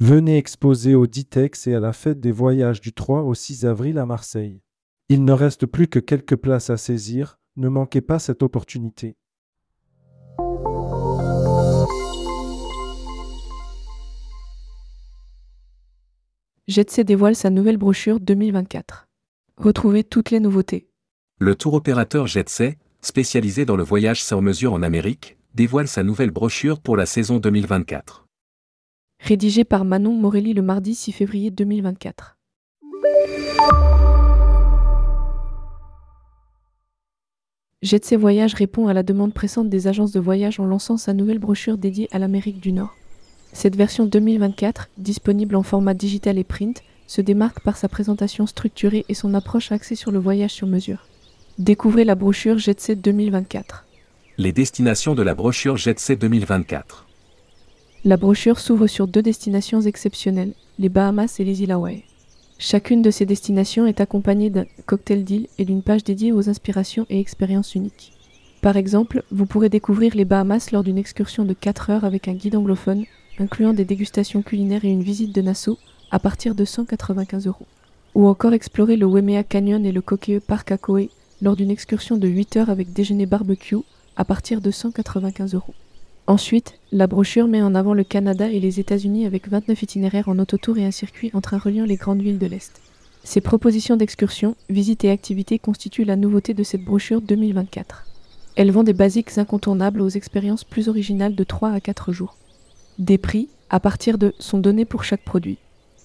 Venez 0.00 0.36
exposer 0.38 0.94
au 0.94 1.08
Ditex 1.08 1.66
et 1.66 1.74
à 1.74 1.80
la 1.80 1.92
fête 1.92 2.20
des 2.20 2.30
voyages 2.30 2.80
du 2.80 2.92
3 2.92 3.22
au 3.22 3.34
6 3.34 3.66
avril 3.66 3.98
à 3.98 4.06
Marseille. 4.06 4.62
Il 5.08 5.24
ne 5.24 5.32
reste 5.32 5.66
plus 5.66 5.88
que 5.88 5.98
quelques 5.98 6.36
places 6.36 6.70
à 6.70 6.76
saisir, 6.76 7.40
ne 7.56 7.68
manquez 7.68 8.00
pas 8.00 8.20
cette 8.20 8.44
opportunité. 8.44 9.16
Jetsé 16.68 17.02
dévoile 17.02 17.34
sa 17.34 17.50
nouvelle 17.50 17.78
brochure 17.78 18.20
2024. 18.20 19.08
Retrouvez 19.56 20.04
toutes 20.04 20.30
les 20.30 20.38
nouveautés. 20.38 20.88
Le 21.40 21.56
tour 21.56 21.74
opérateur 21.74 22.28
Jetsay, 22.28 22.78
spécialisé 23.00 23.64
dans 23.64 23.76
le 23.76 23.82
voyage 23.82 24.22
sur 24.22 24.42
mesure 24.42 24.74
en 24.74 24.82
Amérique, 24.84 25.38
dévoile 25.54 25.88
sa 25.88 26.04
nouvelle 26.04 26.30
brochure 26.30 26.78
pour 26.78 26.96
la 26.96 27.04
saison 27.04 27.38
2024. 27.40 28.27
Rédigé 29.20 29.64
par 29.64 29.84
Manon 29.84 30.14
Morelli 30.14 30.54
le 30.54 30.62
mardi 30.62 30.94
6 30.94 31.12
février 31.12 31.50
2024. 31.50 32.38
Jetsay 37.82 38.16
Voyage 38.16 38.54
répond 38.54 38.88
à 38.88 38.94
la 38.94 39.02
demande 39.02 39.34
pressante 39.34 39.68
des 39.68 39.86
agences 39.86 40.12
de 40.12 40.20
voyage 40.20 40.60
en 40.60 40.64
lançant 40.64 40.96
sa 40.96 41.12
nouvelle 41.12 41.38
brochure 41.38 41.78
dédiée 41.78 42.08
à 42.10 42.18
l'Amérique 42.18 42.60
du 42.60 42.72
Nord. 42.72 42.96
Cette 43.52 43.76
version 43.76 44.06
2024, 44.06 44.88
disponible 44.98 45.56
en 45.56 45.62
format 45.62 45.94
digital 45.94 46.38
et 46.38 46.44
print, 46.44 46.82
se 47.06 47.20
démarque 47.20 47.60
par 47.60 47.76
sa 47.76 47.88
présentation 47.88 48.46
structurée 48.46 49.04
et 49.08 49.14
son 49.14 49.34
approche 49.34 49.72
axée 49.72 49.94
sur 49.94 50.10
le 50.10 50.18
voyage 50.18 50.52
sur 50.52 50.66
mesure. 50.66 51.06
Découvrez 51.58 52.04
la 52.04 52.14
brochure 52.14 52.58
Jetsay 52.58 52.94
2024. 52.94 53.84
Les 54.38 54.52
destinations 54.52 55.14
de 55.14 55.22
la 55.22 55.34
brochure 55.34 55.76
Jetsay 55.76 56.16
2024. 56.16 57.07
La 58.04 58.16
brochure 58.16 58.60
s'ouvre 58.60 58.86
sur 58.86 59.08
deux 59.08 59.22
destinations 59.22 59.80
exceptionnelles, 59.80 60.52
les 60.78 60.88
Bahamas 60.88 61.40
et 61.40 61.44
les 61.44 61.64
îles 61.64 61.72
Hawaï. 61.72 62.04
Chacune 62.56 63.02
de 63.02 63.10
ces 63.10 63.26
destinations 63.26 63.86
est 63.86 64.00
accompagnée 64.00 64.50
d'un 64.50 64.66
cocktail 64.86 65.24
deal 65.24 65.48
et 65.58 65.64
d'une 65.64 65.82
page 65.82 66.04
dédiée 66.04 66.30
aux 66.30 66.48
inspirations 66.48 67.06
et 67.10 67.18
expériences 67.18 67.74
uniques. 67.74 68.12
Par 68.62 68.76
exemple, 68.76 69.24
vous 69.32 69.46
pourrez 69.46 69.68
découvrir 69.68 70.14
les 70.14 70.24
Bahamas 70.24 70.70
lors 70.70 70.84
d'une 70.84 70.96
excursion 70.96 71.44
de 71.44 71.54
4 71.54 71.90
heures 71.90 72.04
avec 72.04 72.28
un 72.28 72.34
guide 72.34 72.54
anglophone, 72.54 73.04
incluant 73.40 73.72
des 73.72 73.84
dégustations 73.84 74.42
culinaires 74.42 74.84
et 74.84 74.92
une 74.92 75.02
visite 75.02 75.34
de 75.34 75.42
Nassau 75.42 75.76
à 76.12 76.20
partir 76.20 76.54
de 76.54 76.64
195 76.64 77.48
euros. 77.48 77.66
Ou 78.14 78.28
encore 78.28 78.52
explorer 78.52 78.96
le 78.96 79.06
Wemea 79.06 79.42
Canyon 79.42 79.84
et 79.84 79.92
le 79.92 80.02
Kokee 80.02 80.38
Park 80.38 80.70
à 80.70 80.78
Koe 80.78 81.08
lors 81.42 81.56
d'une 81.56 81.72
excursion 81.72 82.16
de 82.16 82.28
8 82.28 82.58
heures 82.58 82.70
avec 82.70 82.92
déjeuner 82.92 83.26
barbecue 83.26 83.76
à 84.16 84.24
partir 84.24 84.60
de 84.60 84.70
195 84.70 85.54
euros. 85.54 85.74
Ensuite, 86.28 86.74
la 86.92 87.06
brochure 87.06 87.48
met 87.48 87.62
en 87.62 87.74
avant 87.74 87.94
le 87.94 88.04
Canada 88.04 88.50
et 88.50 88.60
les 88.60 88.80
États-Unis 88.80 89.24
avec 89.24 89.48
29 89.48 89.82
itinéraires 89.82 90.28
en 90.28 90.38
autotour 90.38 90.76
et 90.76 90.84
un 90.84 90.90
circuit 90.90 91.30
en 91.32 91.40
train 91.40 91.56
reliant 91.56 91.86
les 91.86 91.96
grandes 91.96 92.20
villes 92.20 92.38
de 92.38 92.46
l'Est. 92.46 92.82
Ces 93.24 93.40
propositions 93.40 93.96
d'excursion, 93.96 94.54
visites 94.68 95.04
et 95.04 95.10
activités 95.10 95.58
constituent 95.58 96.04
la 96.04 96.16
nouveauté 96.16 96.52
de 96.52 96.62
cette 96.64 96.84
brochure 96.84 97.22
2024. 97.22 98.04
Elle 98.56 98.70
vend 98.72 98.82
des 98.84 98.92
basiques 98.92 99.38
incontournables 99.38 100.02
aux 100.02 100.10
expériences 100.10 100.64
plus 100.64 100.90
originales 100.90 101.34
de 101.34 101.44
3 101.44 101.70
à 101.70 101.80
4 101.80 102.12
jours. 102.12 102.36
Des 102.98 103.16
prix, 103.16 103.48
à 103.70 103.80
partir 103.80 104.18
de, 104.18 104.34
sont 104.38 104.58
donnés 104.58 104.84
pour 104.84 105.04
chaque 105.04 105.24
produit. 105.24 105.56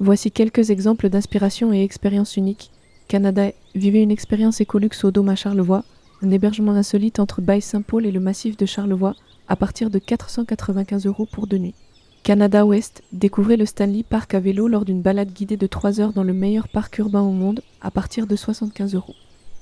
Voici 0.00 0.30
quelques 0.30 0.70
exemples 0.70 1.10
d'inspiration 1.10 1.74
et 1.74 1.82
expériences 1.82 2.38
uniques. 2.38 2.70
Canada, 3.08 3.50
vivez 3.74 4.00
une 4.00 4.10
expérience 4.10 4.62
écolux 4.62 4.88
au 5.02 5.10
Dôme 5.10 5.28
à 5.28 5.36
Charlevoix, 5.36 5.84
un 6.22 6.30
hébergement 6.30 6.72
insolite 6.72 7.20
entre 7.20 7.42
Baille-Saint-Paul 7.42 8.06
et 8.06 8.12
le 8.12 8.20
massif 8.20 8.56
de 8.56 8.64
Charlevoix, 8.64 9.14
à 9.48 9.56
partir 9.56 9.90
de 9.90 9.98
495 9.98 11.06
euros 11.06 11.26
pour 11.26 11.46
deux 11.46 11.58
nuits. 11.58 11.74
Canada 12.22 12.66
Ouest, 12.66 13.02
découvrez 13.12 13.56
le 13.56 13.66
Stanley 13.66 14.02
Park 14.02 14.34
à 14.34 14.40
vélo 14.40 14.66
lors 14.66 14.84
d'une 14.84 15.00
balade 15.00 15.32
guidée 15.32 15.56
de 15.56 15.66
3 15.66 16.00
heures 16.00 16.12
dans 16.12 16.24
le 16.24 16.32
meilleur 16.32 16.68
parc 16.68 16.98
urbain 16.98 17.20
au 17.20 17.30
monde, 17.30 17.62
à 17.80 17.90
partir 17.90 18.26
de 18.26 18.34
75 18.34 18.94
euros. 18.94 19.14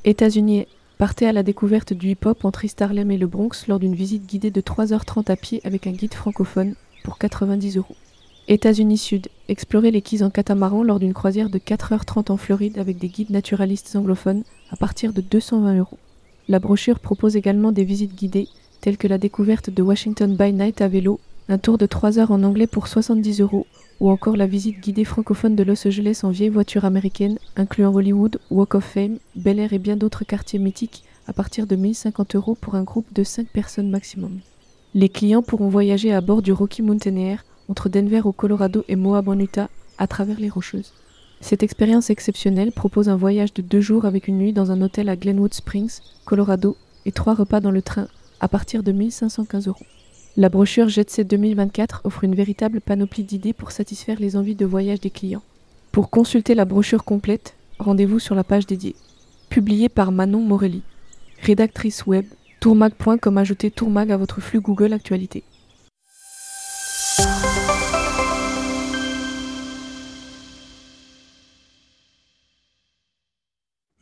États-Unis, 0.05 0.67
partez 0.97 1.27
à 1.27 1.33
la 1.33 1.43
découverte 1.43 1.93
du 1.93 2.11
hip-hop 2.11 2.45
entre 2.45 2.65
East 2.65 2.81
Harlem 2.81 3.11
et 3.11 3.19
le 3.19 3.27
Bronx 3.27 3.67
lors 3.69 3.79
d'une 3.79 3.95
visite 3.95 4.27
guidée 4.27 4.51
de 4.51 4.61
3h30 4.63 5.31
à 5.31 5.37
pied 5.37 5.61
avec 5.65 5.87
un 5.87 5.93
guide 5.93 6.15
francophone, 6.15 6.75
pour 7.03 7.19
90 7.19 7.77
euros. 7.77 7.97
États-Unis 8.49 8.99
Sud, 8.99 9.29
explorez 9.49 9.91
les 9.91 10.03
quais 10.03 10.23
en 10.23 10.31
catamaran 10.31 10.83
lors 10.83 10.99
d'une 10.99 11.15
croisière 11.15 11.51
de 11.51 11.59
4h30 11.59 12.33
en 12.33 12.37
Floride 12.37 12.79
avec 12.79 12.99
des 12.99 13.09
guides 13.09 13.31
naturalistes 13.31 13.95
anglophones, 13.95 14.43
à 14.71 14.77
partir 14.77 15.13
de 15.13 15.21
220 15.21 15.79
euros. 15.79 15.99
La 16.49 16.59
brochure 16.59 16.99
propose 16.99 17.37
également 17.37 17.73
des 17.73 17.85
visites 17.85 18.15
guidées, 18.15 18.49
telles 18.85 18.99
que 18.99 19.09
la 19.09 19.17
découverte 19.17 19.71
de 19.71 19.83
Washington 19.83 20.37
by 20.37 20.53
Night 20.53 20.83
à 20.83 20.89
vélo, 20.89 21.19
un 21.49 21.57
tour 21.57 21.79
de 21.79 21.87
3 21.87 22.19
heures 22.19 22.33
en 22.33 22.43
anglais 22.43 22.67
pour 22.67 22.87
70 22.87 23.41
euros, 23.41 23.67
ou 23.99 24.11
encore 24.11 24.37
la 24.37 24.47
visite 24.47 24.79
guidée 24.79 25.07
francophone 25.07 25.57
de 25.57 25.63
Los 25.63 25.89
Angeles 25.89 26.21
en 26.23 26.29
vieille 26.29 26.51
voiture 26.51 26.85
américaine, 26.85 27.39
incluant 27.57 27.95
Hollywood, 27.95 28.39
Walk 28.51 28.75
of 28.75 28.85
Fame, 28.85 29.17
Bel 29.37 29.59
Air 29.59 29.73
et 29.73 29.79
bien 29.79 29.97
d'autres 29.97 30.27
quartiers 30.27 30.59
mythiques, 30.59 31.03
à 31.27 31.33
partir 31.33 31.67
de 31.67 31.77
1050 31.77 32.35
euros 32.35 32.59
pour 32.61 32.75
un 32.75 32.83
groupe 32.83 33.07
de 33.15 33.25
5 33.25 33.47
personnes 33.47 33.89
maximum. 33.89 34.41
Les 34.93 35.09
clients 35.09 35.43
pourront 35.43 35.71
voyager 35.71 36.13
à 36.13 36.21
bord 36.21 36.43
du 36.43 36.53
Rocky 36.53 36.83
Mountain 36.83 37.17
Air 37.17 37.43
entre 37.71 37.89
Denver 37.89 38.21
au 38.27 38.33
Colorado 38.33 38.85
et 38.89 38.97
Moab 38.97 39.31
en 39.31 39.39
Utah 39.39 39.71
à 39.97 40.07
travers 40.07 40.39
les 40.39 40.51
Rocheuses. 40.51 40.93
Cette 41.41 41.63
expérience 41.63 42.11
exceptionnelle 42.11 42.71
propose 42.71 43.09
un 43.09 43.17
voyage 43.17 43.55
de 43.55 43.63
deux 43.63 43.81
jours 43.81 44.05
avec 44.05 44.29
une 44.29 44.37
nuit 44.37 44.53
dans 44.53 44.71
un 44.71 44.83
hôtel 44.83 45.09
à 45.09 45.17
Glenwood 45.17 45.55
Springs, 45.55 46.01
Colorado, 46.27 46.77
et 47.07 47.13
trois 47.13 47.35
repas 47.35 47.61
dans 47.61 47.71
le 47.71 47.81
train 47.81 48.09
à 48.41 48.49
partir 48.49 48.83
de 48.83 48.93
1515 48.93 49.69
euros. 49.69 49.87
La 50.37 50.49
brochure 50.49 50.89
Jetset 50.89 51.25
2024 51.25 52.01
offre 52.05 52.25
une 52.25 52.35
véritable 52.35 52.81
panoplie 52.81 53.23
d'idées 53.23 53.53
pour 53.53 53.71
satisfaire 53.71 54.19
les 54.19 54.37
envies 54.37 54.57
de 54.57 54.67
voyage 54.67 55.01
des 55.01 55.11
clients. 55.11 55.43
Pour 55.93 56.11
consulter 56.11 56.57
la 56.57 56.65
brochure 56.65 57.05
complète, 57.05 57.55
rendez-vous 57.79 58.19
sur 58.19 58.35
la 58.35 58.43
page 58.43 58.67
dédiée. 58.67 58.97
Publiée 59.49 59.89
par 59.89 60.11
Manon 60.11 60.41
Morelli, 60.41 60.83
rédactrice 61.41 62.07
web, 62.07 62.25
tourmag.com 62.59 63.39
ajoutez 63.39 63.71
tourmag 63.71 64.11
à 64.11 64.17
votre 64.17 64.41
flux 64.41 64.61
Google 64.61 64.93
Actualité. 64.93 65.45